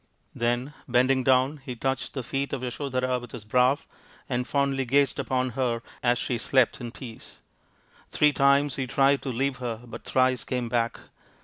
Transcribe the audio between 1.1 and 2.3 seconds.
down he touched the